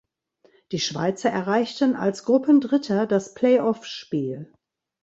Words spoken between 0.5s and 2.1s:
Die Schweizer erreichten